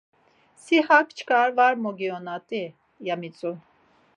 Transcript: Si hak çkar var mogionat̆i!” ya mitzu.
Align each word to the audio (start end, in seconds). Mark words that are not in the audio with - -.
Si 0.63 0.77
hak 0.87 1.07
çkar 1.17 1.49
var 1.57 1.73
mogionat̆i!” 1.83 2.63
ya 3.07 3.15
mitzu. 3.21 3.51